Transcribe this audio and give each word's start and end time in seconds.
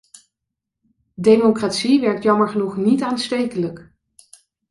Democratie 1.15 1.99
werkt 2.01 2.23
jammer 2.25 2.47
genoeg 2.49 2.77
niet 2.77 3.01
aanstekelijk! 3.01 3.91